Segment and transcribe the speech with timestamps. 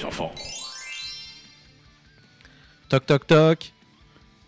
[0.00, 0.32] Les enfants.
[2.88, 3.72] Toc toc toc.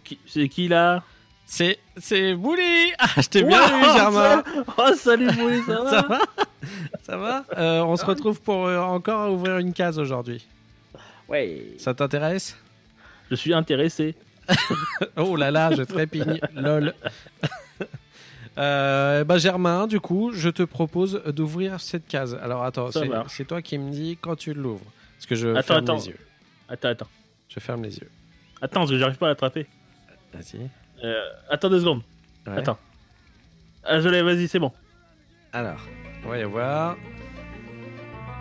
[0.05, 1.02] Qui- C'est qui là?
[1.47, 2.92] C'est c'est Bouli.
[2.98, 4.45] Ah, je t'ai bien Wow, eu, Germain.
[4.78, 5.91] Oh, salut Bouli, ça va?
[5.91, 6.19] Ça va?
[7.03, 7.45] Ça va?
[7.58, 10.47] Euh, On se retrouve pour euh, encore ouvrir une case aujourd'hui.
[11.28, 11.75] Ouais.
[11.78, 12.56] Ça t'intéresse?
[13.30, 14.14] Je suis intéressé.
[15.17, 16.41] Oh là là, je trépigne.
[16.55, 16.95] Lol.
[18.58, 22.39] Euh, bah Germain, du coup, je te propose d'ouvrir cette case.
[22.42, 23.33] Alors attends, Ça c'est marche.
[23.34, 24.84] c'est toi qui me dis quand tu l'ouvres.
[25.23, 25.97] Parce que je Attends, ferme attends.
[25.98, 26.19] les yeux.
[26.69, 27.09] Attends, attends.
[27.48, 28.11] Je ferme les yeux.
[28.61, 29.69] Attends, parce que j'arrive pas à l'attraper.
[30.34, 30.69] Vas-y.
[31.05, 32.03] Euh, attends deux secondes.
[32.47, 32.59] Ouais.
[32.59, 32.77] Attends.
[33.84, 34.73] Ah, je l'ai, vas-y, c'est bon.
[35.53, 35.79] Alors,
[36.25, 36.97] on va y voir.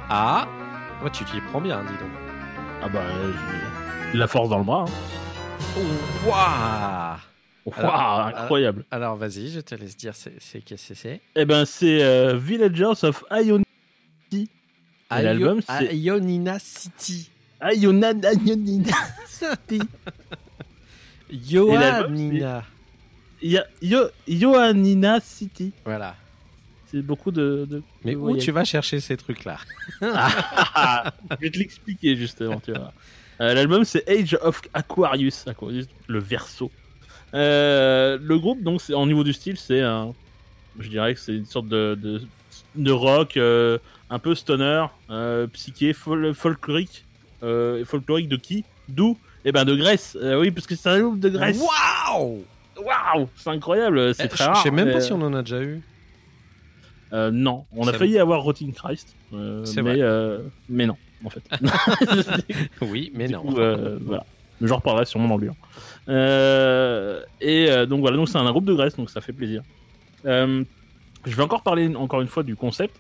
[0.10, 0.48] Ah
[1.04, 2.10] Ouais, tu t'y prends bien, dis donc.
[2.82, 3.32] Ah bah, euh,
[4.12, 4.86] j'ai la force dans le bras.
[4.88, 5.82] hein.
[6.26, 8.86] Waouh Alors, incroyable.
[8.90, 11.22] Alors vas-y, je te laisse dire c'est qu'est-ce que c'est.
[11.36, 13.62] Eh ben, c'est euh, Villagers of Ion...
[15.12, 17.30] L'album, c'est- Ionina City.
[17.62, 18.14] Ionina
[19.28, 19.82] City.
[21.32, 22.64] Ioannina.
[24.28, 25.74] Ioannina City.
[25.86, 26.16] Voilà.
[26.88, 27.66] C'est beaucoup de...
[27.70, 27.82] de...
[28.04, 29.58] Mais de où tu vas chercher ces trucs-là?
[30.02, 32.94] Je vais te l'expliquer justement, tu vois.
[33.40, 36.70] Euh, L'album c'est Age of Aquarius, Aquarius, le verso.
[37.34, 40.14] Euh, le groupe, donc, en niveau du style, c'est un.
[40.80, 42.22] Je dirais que c'est une sorte de, de,
[42.76, 43.78] de rock euh,
[44.10, 47.06] un peu stoner, euh, psyché, fol- folklorique.
[47.44, 48.64] Euh, folklorique de qui?
[48.88, 49.18] D'où?
[49.46, 50.16] Eh ben de Grèce.
[50.22, 51.60] Euh, oui, parce que c'est un groupe de Grèce.
[51.60, 52.44] Waouh
[52.78, 54.56] Waouh C'est incroyable, c'est Eh, très Je rare.
[54.58, 55.82] je sais même mais- pas si on en a déjà eu.
[57.14, 60.02] Euh, non, on a failli avoir Rotting Christ, euh, C'est mais, vrai.
[60.02, 60.40] euh,
[60.70, 60.96] mais non,
[61.26, 61.42] en fait.
[62.82, 63.42] Oui, mais Du non.
[63.42, 64.26] coup, euh, voilà.
[64.62, 65.50] Mais J'en reparlerai sûrement dans le.
[66.08, 69.64] Euh, et euh, donc voilà, donc c'est un groupe de Grèce, donc ça fait plaisir.
[71.26, 72.96] Euh, je vais encore parler encore une fois du concept.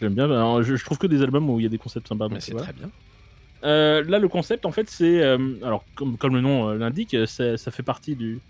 [0.00, 0.24] J'aime bien.
[0.24, 2.28] alors, je, je trouve que des albums où il y a des concepts sympas.
[2.28, 2.66] Mais c'est voilà.
[2.66, 2.90] très bien.
[3.64, 7.16] Euh, là, le concept, en fait, c'est euh, alors comme, comme le nom euh, l'indique,
[7.26, 8.40] ça fait partie du.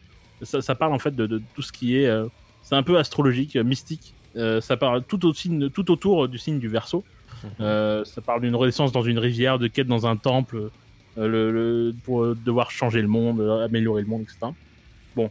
[0.43, 2.07] Ça, ça parle en fait de, de tout ce qui est.
[2.07, 2.27] euh,
[2.63, 4.13] c'est un peu astrologique, euh, mystique.
[4.37, 7.05] Euh, ça parle tout, au signe, tout autour du signe du Verseau.
[7.61, 10.71] Euh, ça parle d'une renaissance dans une rivière, de quête dans un temple,
[11.17, 14.39] euh, le, le- pour euh, devoir changer le monde, euh, améliorer le monde, etc.
[15.15, 15.31] Bon,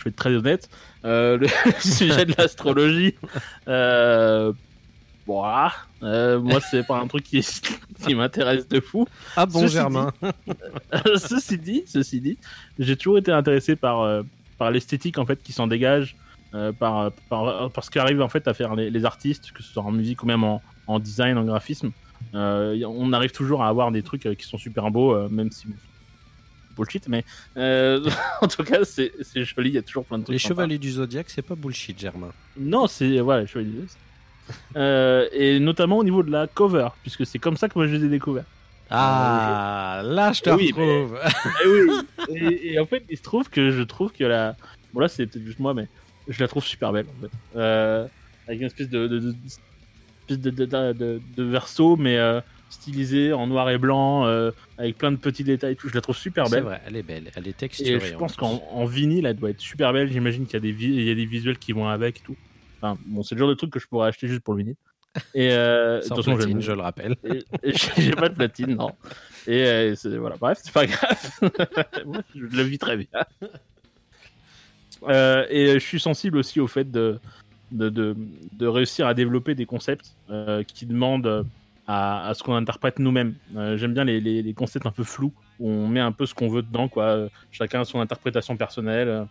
[0.00, 0.70] je vais être très honnête.
[1.04, 1.48] Euh, le
[1.80, 3.14] sujet de l'astrologie,
[3.68, 4.52] euh,
[5.26, 5.72] voilà.
[6.02, 7.46] Euh, moi, c'est pas un truc qui,
[8.06, 9.06] qui m'intéresse de fou.
[9.36, 10.12] Ah bon, Ceci Germain.
[11.16, 12.38] ceci dit, ceci dit,
[12.78, 14.22] j'ai toujours été intéressé par euh,
[14.56, 16.16] par l'esthétique en fait qui s'en dégage,
[16.78, 19.82] par, par par ce qu'arrivent en fait à faire les, les artistes, que ce soit
[19.82, 21.92] en musique ou même en, en design, en graphisme.
[22.34, 25.74] On arrive toujours à avoir des trucs qui sont super beaux, même si bon,
[26.80, 27.24] bullshit, mais
[27.56, 28.08] euh,
[28.42, 29.70] en tout cas c'est joli.
[29.70, 30.32] Il y a toujours plein de trucs.
[30.32, 32.32] Les chevaliers du zodiaque, c'est pas bullshit, Germain.
[32.58, 33.70] Non, c'est voilà, les chevaliers.
[33.70, 33.96] du Zodiac.
[34.76, 37.94] Euh, et notamment au niveau de la cover, puisque c'est comme ça que moi je
[37.96, 38.46] les ai découverts.
[38.92, 41.18] Ah, là, je te Eh oui, retrouve.
[42.28, 42.36] Oui.
[42.36, 44.56] Et, et en fait, il se trouve que je trouve que la.
[44.92, 45.86] Bon, là, c'est peut-être juste moi, mais
[46.26, 47.30] je la trouve super belle, en fait.
[47.56, 48.06] Euh,
[48.48, 49.06] avec une espèce de.
[49.06, 49.32] de, de,
[50.34, 54.96] de, de, de, de- de verso, mais euh, stylisé en noir et blanc, euh, avec
[54.96, 55.88] plein de petits détails et tout.
[55.88, 56.64] Je la trouve super C'est belle.
[56.64, 58.00] vrai, elle est belle, elle est Et texturée.
[58.00, 60.10] je en pense qu'en en vinyle, elle doit être super belle.
[60.10, 62.36] J'imagine qu'il y, a des il y a des visuels qui vont avec et tout.
[62.80, 64.76] Enfin, bon, c'est le genre de truc que je pourrais acheter juste pour le vinyle.
[65.34, 67.16] Et euh, de Sans toute façon, platine, je le rappelle.
[67.24, 68.92] et- et j'ai pas de platine, non.
[69.46, 71.30] Et euh, c'est- voilà, bref, c'est pas grave.
[72.06, 73.08] Moi, je le vis très bien.
[75.04, 77.18] Euh, et je suis sensible aussi au fait de,
[77.72, 78.14] de, de,
[78.52, 80.14] de réussir à développer des concepts
[80.74, 81.46] qui demandent
[81.90, 83.34] à, à ce qu'on interprète nous-mêmes.
[83.56, 86.26] Euh, J'aime bien les, les, les concepts un peu flous, où on met un peu
[86.26, 87.04] ce qu'on veut dedans, quoi.
[87.04, 89.26] Euh, Chacun a son interprétation personnelle.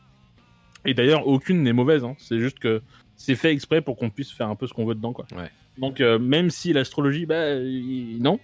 [0.86, 2.16] Et d'ailleurs, aucune n'est mauvaise, hein.
[2.18, 2.82] c'est juste que
[3.16, 5.26] c'est fait exprès pour qu'on puisse faire un peu ce qu'on veut dedans, quoi.
[5.36, 5.52] Ouais.
[5.78, 8.40] Donc, euh, même si l'astrologie, bah, non,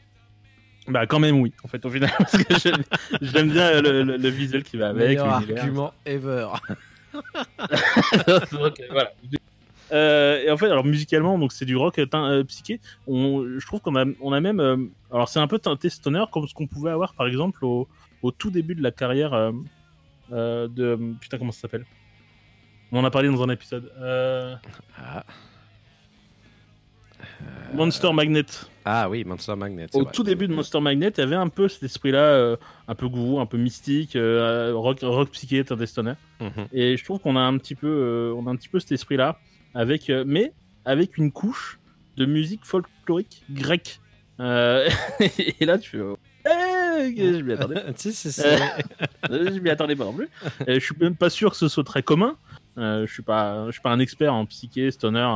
[0.88, 2.54] bah, quand même, oui, en fait, au final, parce que
[3.22, 5.08] j'aime- bien le, le- le visuel qui va avec.
[5.08, 6.48] Meilleur argument ever.
[8.52, 9.12] Donc, voilà.
[9.92, 12.80] Euh, et en fait, alors musicalement, donc c'est du rock euh, euh, psyché.
[13.08, 14.78] On, je trouve qu'on a, on a même, euh,
[15.12, 17.88] alors c'est un peu teinté stoner comme ce qu'on pouvait avoir par exemple au,
[18.24, 19.52] au tout début de la carrière
[20.32, 21.86] de putain comment ça s'appelle?
[22.92, 23.92] On en a parlé dans un épisode.
[24.98, 25.24] Ah,
[27.74, 28.46] Monster Magnet.
[28.86, 29.88] Ah oui, Monster Magnet.
[29.94, 30.12] Au vrai.
[30.14, 32.58] tout début de Monster Magnet, il y avait un peu cet esprit-là, euh,
[32.88, 36.14] un peu gourou, un peu mystique, euh, rock, rock psyché, teinté stoner.
[36.40, 36.68] Mhm.
[36.72, 38.92] Et je trouve qu'on a un petit peu, euh, on a un petit peu cet
[38.92, 39.40] esprit-là,
[39.76, 40.54] avec, euh, mais
[40.86, 41.80] avec une couche
[42.18, 44.00] de musique folklorique grecque.
[44.40, 44.90] Euh,
[45.60, 48.42] et là, tu fais, oh, eh, je m'y attendais, si, si, si.
[48.42, 48.58] Euh,
[49.30, 50.30] je m'y attendais pas non plus.
[50.68, 52.38] Je suis même pas sûr que ce soit très commun.
[52.78, 55.28] Je suis pas, je suis pas un expert en psyché, stoner,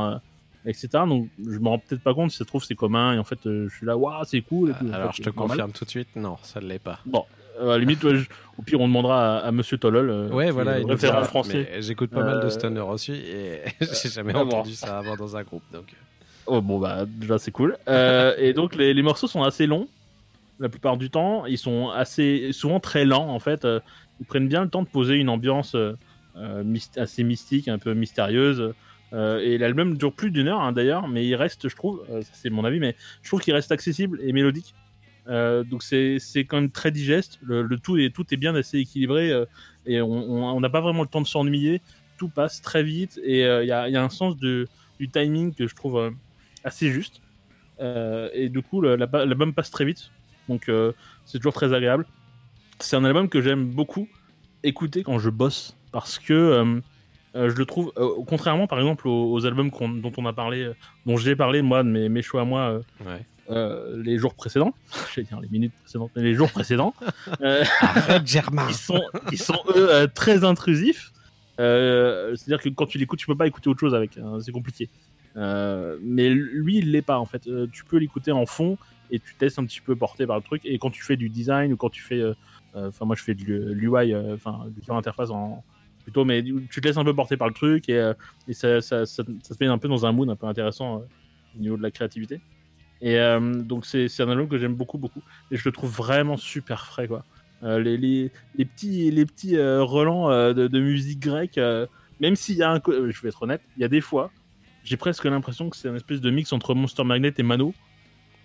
[0.66, 0.88] etc.
[1.06, 3.14] Donc, je me rends peut-être pas compte si ça se trouve c'est commun.
[3.14, 4.70] Et en fait, euh, je suis là, waouh, c'est cool.
[4.70, 4.88] Et tout.
[4.88, 5.48] En Alors, fait, je te normal.
[5.48, 6.98] confirme tout de suite, non, ça ne l'est pas.
[7.06, 7.24] Bon,
[7.60, 8.28] euh, à la limite, ouais, je-
[8.58, 10.10] au pire, on demandera à, à Monsieur Tolol.
[10.10, 11.68] euh, Ouais, voilà, il référent dira, français.
[11.80, 14.50] J'écoute pas mal de stoner aussi et j'ai jamais Ah bon.
[14.50, 15.62] entendu ça avant dans un groupe.
[15.72, 15.94] Donc,
[16.46, 17.76] Oh bon bah déjà c'est cool.
[17.88, 19.86] Euh, et donc les, les morceaux sont assez longs
[20.58, 21.46] la plupart du temps.
[21.46, 23.64] Ils sont assez souvent très lents en fait.
[23.64, 23.78] Euh,
[24.20, 25.94] Ils prennent bien le temps de poser une ambiance euh,
[26.64, 28.72] myst- assez mystique, un peu mystérieuse.
[29.12, 32.22] Euh, et l'album dure plus d'une heure hein, d'ailleurs, mais il reste, je trouve, euh,
[32.32, 34.74] c'est mon avis, mais je trouve qu'il reste accessible et mélodique.
[35.28, 36.18] Euh, donc c'est
[36.48, 37.38] quand même très digeste.
[37.42, 39.32] Le, tout est tout est bien assez équilibré
[39.86, 41.80] et on n'a pas vraiment le temps de s'ennuyer.
[42.18, 44.66] Tout passe très vite et il y, y a un sens de,
[44.98, 46.12] du timing que je trouve
[46.64, 47.20] assez juste.
[47.80, 50.10] Et du coup, l'album passe très vite.
[50.48, 50.70] Donc,
[51.26, 52.06] c'est toujours très agréable.
[52.78, 54.08] C'est un album que j'aime beaucoup
[54.62, 55.76] écouter quand je bosse.
[55.92, 56.80] Parce que
[57.34, 60.74] je le trouve, euh, contrairement par exemple aux, aux albums dont on a parlé, euh,
[61.06, 63.24] dont j'ai parlé moi de mes, mes choix à moi euh, ouais.
[63.50, 64.74] euh, les jours précédents,
[65.14, 66.94] je vais dire les minutes précédentes, mais les jours précédents,
[67.40, 71.12] euh, Arrête, Germain qui sont, qui sont eux euh, très intrusifs.
[71.60, 74.16] Euh, C'est-à-dire que quand tu l'écoutes, tu peux pas écouter autre chose avec.
[74.16, 74.88] hein, c'est compliqué.
[75.36, 77.46] Euh, mais lui, il l'est pas en fait.
[77.46, 78.78] Euh, tu peux l'écouter en fond
[79.10, 80.62] et tu te laisses un petit peu porter par le truc.
[80.64, 82.32] Et quand tu fais du design ou quand tu fais, euh,
[82.76, 85.62] euh, enfin moi je fais de l'UI, euh, enfin de l'interface en
[86.02, 88.14] plutôt, mais tu te laisses un peu porter par le truc et, euh,
[88.48, 90.96] et ça, ça, ça, ça te met un peu dans un mood un peu intéressant
[90.96, 91.04] euh,
[91.56, 92.40] au niveau de la créativité.
[93.00, 96.36] Et euh, donc c'est un album que j'aime beaucoup beaucoup et je le trouve vraiment
[96.36, 97.24] super frais quoi.
[97.62, 101.60] Les, les, les petits les petits relents de, de musique grecque,
[102.18, 104.30] même s'il y a un, je vais être honnête, il y a des fois,
[104.84, 107.74] j'ai presque l'impression que c'est une espèce de mix entre Monster Magnet et Mano.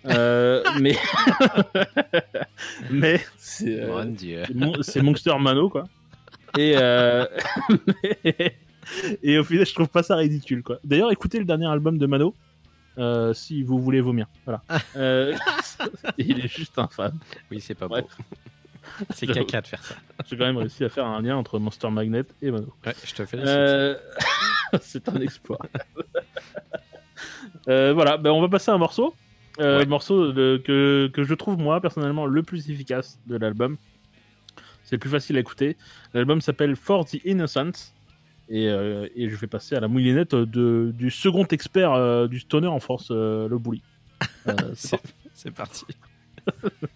[0.06, 0.96] Euh, mais
[2.90, 3.20] mais
[3.62, 4.04] euh,
[4.54, 5.84] Mon c'est Monster Mano quoi.
[6.56, 7.26] Et euh,
[9.22, 10.78] et au final, je trouve pas ça ridicule quoi.
[10.84, 12.34] D'ailleurs, écoutez le dernier album de Mano.
[12.98, 14.62] euh, si vous voulez vomir, voilà.
[14.96, 15.34] Euh,
[16.18, 17.18] il est juste infâme.
[17.50, 18.02] Oui, c'est pas Ouais.
[18.02, 18.08] beau.
[19.10, 19.96] C'est caca de faire ça.
[20.30, 22.72] J'ai quand même réussi à faire un lien entre Monster Magnet et Mano.
[22.86, 23.48] Ouais, je te félicite.
[23.50, 23.96] Euh,
[24.80, 25.58] C'est un exploit.
[27.68, 29.14] Euh, voilà, ben on va passer à un morceau.
[29.60, 29.86] Euh, Ouais.
[29.86, 33.76] Morceau de- que, que je trouve, moi, personnellement, le plus efficace de l'album.
[34.86, 35.76] C'est plus facile à écouter.
[36.14, 37.92] L'album s'appelle For the Innocent.
[38.48, 42.38] Et, euh, et je vais passer à la moulinette de, du second expert euh, du
[42.38, 43.82] stoner en France, euh, le Bouli.
[45.34, 45.84] C'est parti.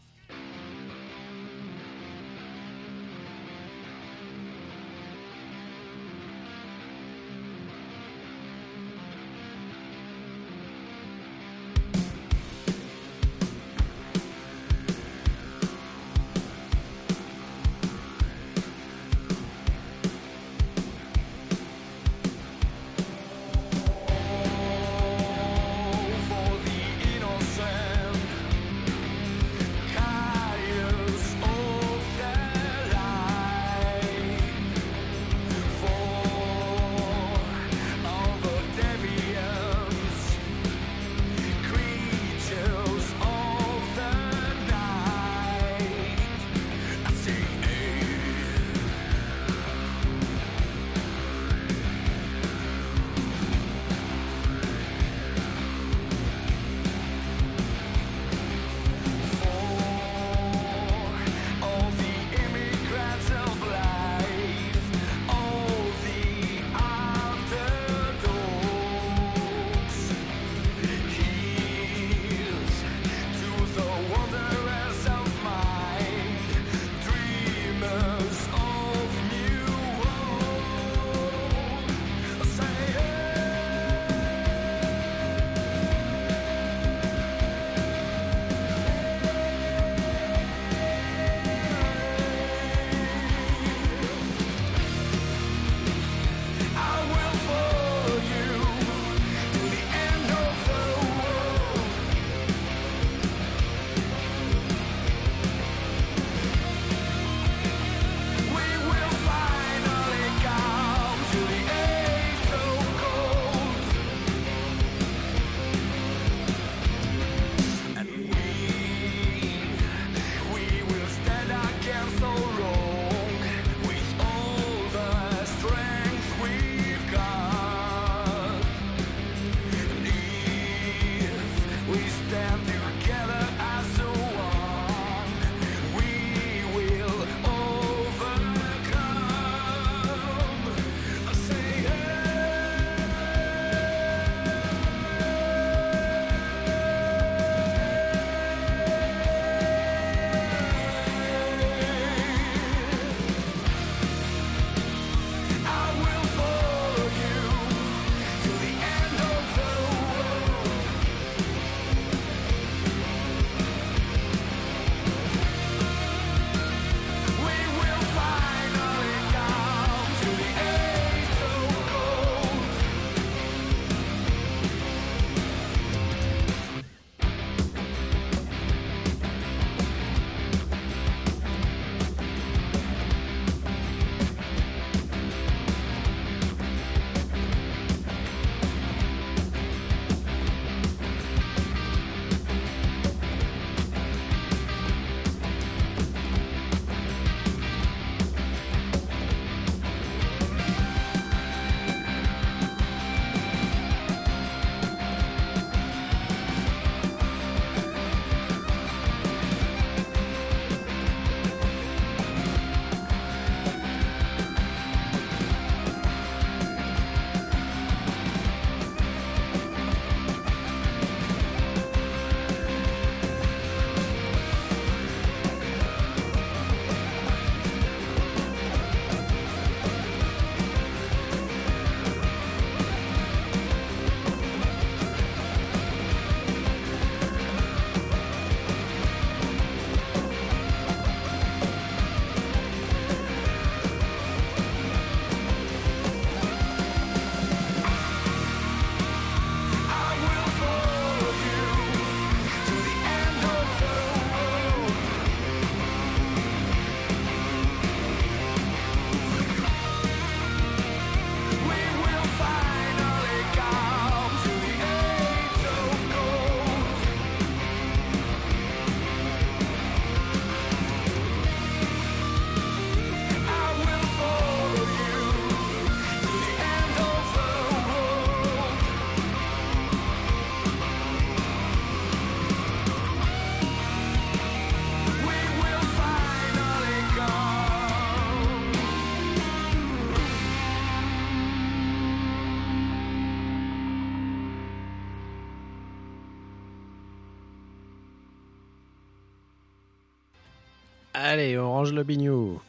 [301.23, 302.61] Allez, on range le bignou.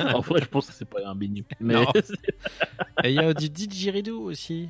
[0.00, 1.42] en vrai, je pense que c'est pas un bignou.
[1.60, 1.74] Mais...
[3.04, 4.68] Et il y a du didgeridoo aussi.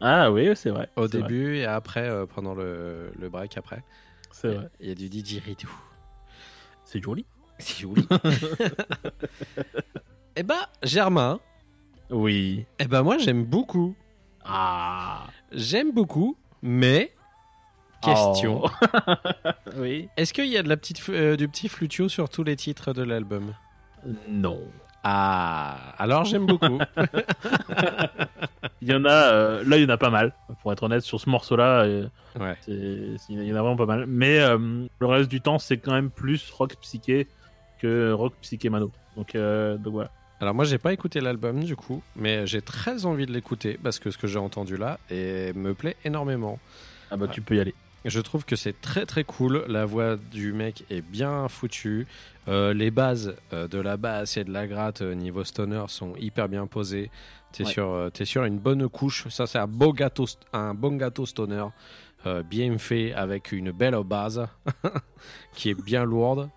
[0.00, 0.88] ah oui, c'est vrai.
[0.96, 3.82] Au vrai, début et après, euh, pendant le, le break après.
[4.30, 4.70] C'est vrai.
[4.80, 5.68] Il y a du didgeridoo.
[6.84, 7.26] C'est joli.
[7.58, 8.06] C'est joli.
[10.36, 11.38] eh ben, Germain,
[12.08, 12.64] Oui.
[12.78, 13.94] eh ben moi j'aime beaucoup.
[14.42, 15.26] Ah.
[15.52, 17.12] J'aime beaucoup, mais...
[18.02, 18.62] Question.
[18.64, 18.70] Oh.
[19.76, 20.08] oui.
[20.16, 22.56] Est-ce qu'il y a de la petite, f- euh, du petit flutio sur tous les
[22.56, 23.54] titres de l'album?
[24.28, 24.60] Non.
[25.04, 26.78] Ah, alors j'aime beaucoup.
[28.80, 30.32] Il y en a, euh, là, il y en a pas mal.
[30.62, 32.56] Pour être honnête, sur ce morceau-là, euh, ouais.
[32.68, 34.06] il y en a vraiment pas mal.
[34.06, 37.26] Mais euh, le reste du temps, c'est quand même plus rock psyché
[37.80, 38.90] que rock psyché mano.
[39.16, 40.10] Donc, euh, donc voilà.
[40.40, 43.98] Alors moi j'ai pas écouté l'album du coup, mais j'ai très envie de l'écouter parce
[43.98, 46.60] que ce que j'ai entendu là et me plaît énormément.
[47.10, 47.32] Ah bah, Ouais.
[47.32, 47.74] tu peux y aller.
[48.08, 49.64] Je trouve que c'est très très cool.
[49.68, 52.06] La voix du mec est bien foutue.
[52.48, 56.14] Euh, les bases euh, de la basse et de la gratte euh, niveau stoner sont
[56.16, 57.10] hyper bien posées.
[57.52, 57.70] T'es Ouais.
[57.72, 59.28] sur, t'es sur une bonne couche.
[59.28, 61.64] Ça c'est un beau gâteau, st- un bon gâteau stoner,
[62.50, 64.46] bien fait avec une belle base
[65.54, 66.50] qui est bien lourde.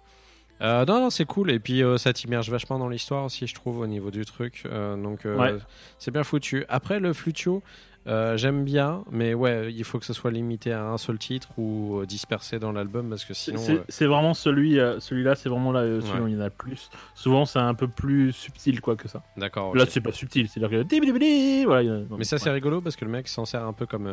[0.59, 3.87] Non non c'est cool et puis ça t'immerge vachement dans l'histoire aussi je trouve au
[3.87, 4.63] niveau du truc.
[5.01, 5.55] Donc Ouais.
[5.97, 6.65] c'est bien foutu.
[6.69, 7.63] Après le flutio.
[8.07, 11.49] Euh, J'aime bien, mais ouais, il faut que ce soit limité à un seul titre
[11.57, 13.59] ou euh, dispersé dans l'album parce que sinon.
[13.89, 16.19] C'est euh, vraiment celui, euh, celui-là, c'est vraiment là, celui Ouais.
[16.21, 16.89] où il y en a le plus.
[17.13, 19.21] Souvent, c'est un peu plus subtil, quoi, que ça.
[19.37, 19.75] D'accord.
[19.75, 21.65] Là, c'est pas subtil, c'est-à-dire que.
[21.65, 24.09] Voilà, Mais ça, c'est rigolo parce que le mec s'en sert un peu comme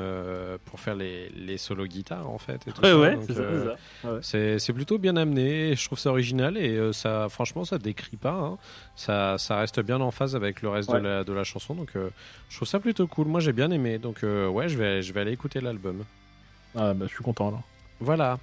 [0.66, 2.60] pour faire les, les solos guitares en fait.
[2.68, 2.98] et tout Ouais, ça.
[2.98, 3.42] ouais, c'est ça,
[4.22, 4.68] c'est ça.
[4.68, 4.74] Ouais.
[4.78, 8.32] Plutôt bien amené, je trouve ça original et ça, franchement, ça décrit pas.
[8.32, 8.58] hein.
[8.96, 11.90] Ça, ça reste bien en phase avec le reste de, la, de la chanson, donc
[11.94, 13.26] je trouve ça plutôt cool.
[13.28, 16.04] Moi, j'ai bien aimé, donc euh, ouais, je vais, je vais aller écouter l'album.
[16.74, 17.62] Ah, bah, je suis content, alors.
[18.00, 18.38] Voilà.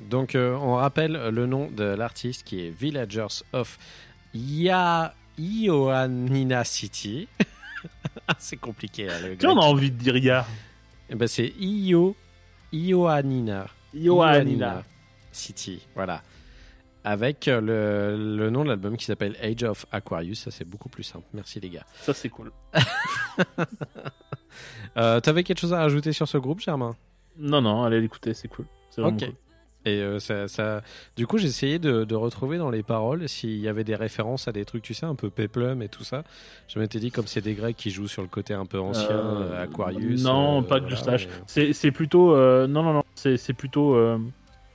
[0.00, 3.78] Donc, euh, on rappelle le nom de l'artiste qui est Villagers of
[4.34, 7.28] Ya Ioannina City.
[8.28, 9.08] Ah, C'est compliqué.
[9.08, 10.46] hein, le on a envie de dire Ria.
[11.08, 12.14] Eh ben, c'est Io
[12.72, 13.66] Ioannina.
[13.94, 14.84] Ioannina.
[15.32, 15.80] City.
[15.94, 16.22] Voilà.
[17.02, 20.40] Avec euh, le, le nom de l'album qui s'appelle Age of Aquarius.
[20.40, 21.24] Ça, c'est beaucoup plus simple.
[21.32, 21.86] Merci, les gars.
[22.02, 22.52] Ça, c'est cool.
[24.96, 26.94] Euh, T'avais quelque chose à rajouter sur ce groupe, Germain?
[27.38, 28.66] Non, non, allez l'écouter, c'est cool.
[28.90, 29.34] C'est vraiment cool.
[29.86, 30.82] Et euh, ça, ça-
[31.16, 34.46] du coup, j'ai essayé de, de retrouver dans les paroles s'il y avait des références
[34.46, 36.22] à des trucs, tu sais, un peu péplum et tout ça.
[36.68, 39.16] Je m'étais dit, comme c'est des Grecs qui jouent sur le côté un peu ancien,
[39.16, 40.22] Euh, euh, Aquarius.
[40.22, 41.28] Non, euh, pas que je voilà, sache.
[41.46, 42.36] C'est plutôt.
[42.36, 43.04] non, non, non.
[43.14, 43.96] C'est plutôt.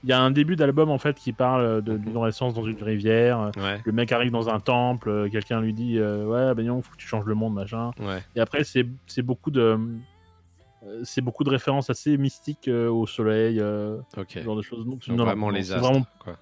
[0.06, 1.98] Euh, Il y a un début d'album en fait qui parle de- Mhm.
[2.00, 3.52] d'une naissance dans une rivière.
[3.58, 6.82] Ouais, Le mec arrive dans un temple, euh, quelqu'un lui dit euh, Ouais, ben non,
[6.82, 7.92] faut que tu changes le monde, machin.
[8.00, 8.24] ouais.
[8.36, 9.62] Et après, c'est beaucoup de.
[9.62, 13.98] euh, C'est beaucoup de références assez mystiques euh, au soleil, euh,
[14.42, 14.86] ce genre de choses.
[14.86, 15.88] Donc, Donc non, vraiment non, les astres.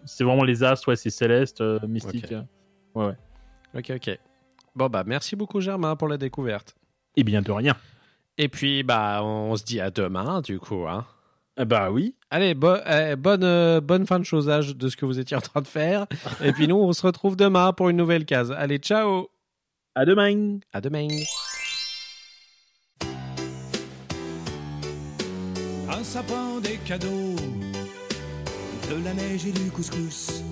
[0.06, 2.26] C'est vraiment les astres, ouais, c'est céleste, euh, mystique.
[2.94, 3.16] Ok.
[3.76, 4.20] Ok, ok.
[4.76, 6.76] Bon, bah, merci beaucoup, Germain, pour la découverte.
[7.16, 7.76] Et bien de rien.
[8.38, 10.88] Et puis, bah, on se dit à demain, du coup.
[10.90, 11.06] Hein.
[11.56, 12.16] Ah bah oui.
[12.32, 15.42] Allez, bo- eh, bonne, euh, bonne fin de chosage de ce que vous étiez en
[15.42, 16.08] train de faire.
[16.44, 18.52] Et puis, nous, on se retrouve demain pour une nouvelle case.
[18.52, 19.28] Allez, ciao
[19.94, 20.58] À demain.
[20.74, 21.08] À demain
[25.90, 27.36] Un sapin, des cadeaux,
[28.90, 30.44] de la neige et du couscous,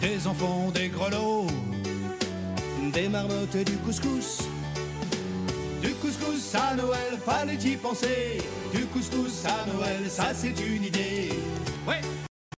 [0.00, 1.46] des enfants, des grelots,
[2.92, 4.42] des marmottes et du couscous.
[5.82, 8.38] Du couscous à Noël, fallait y penser.
[8.72, 11.30] Du couscous à Noël, ça c'est une idée.
[11.86, 12.00] Ouais.